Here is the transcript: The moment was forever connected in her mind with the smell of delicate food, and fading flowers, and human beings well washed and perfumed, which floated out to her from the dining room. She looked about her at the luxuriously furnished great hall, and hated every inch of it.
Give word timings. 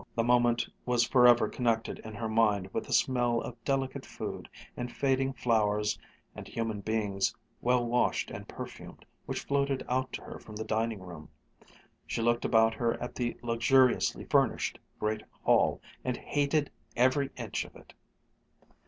The 0.15 0.23
moment 0.23 0.67
was 0.83 1.07
forever 1.07 1.47
connected 1.47 1.99
in 1.99 2.15
her 2.15 2.27
mind 2.27 2.73
with 2.73 2.85
the 2.87 2.91
smell 2.91 3.39
of 3.39 3.63
delicate 3.63 4.03
food, 4.03 4.49
and 4.75 4.91
fading 4.91 5.31
flowers, 5.31 5.99
and 6.35 6.47
human 6.47 6.79
beings 6.81 7.35
well 7.61 7.85
washed 7.85 8.31
and 8.31 8.47
perfumed, 8.47 9.05
which 9.27 9.41
floated 9.41 9.85
out 9.87 10.11
to 10.13 10.23
her 10.23 10.39
from 10.39 10.55
the 10.55 10.63
dining 10.63 11.01
room. 11.03 11.29
She 12.07 12.23
looked 12.23 12.45
about 12.45 12.73
her 12.73 12.99
at 12.99 13.13
the 13.13 13.37
luxuriously 13.43 14.25
furnished 14.25 14.79
great 14.99 15.21
hall, 15.43 15.79
and 16.03 16.17
hated 16.17 16.71
every 16.95 17.29
inch 17.37 17.63
of 17.63 17.75
it. 17.75 17.93